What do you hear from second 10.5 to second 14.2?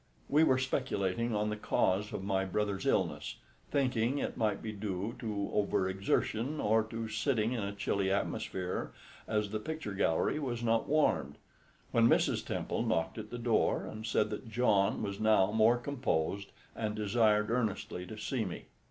not warmed, when Mrs. Temple knocked at the door and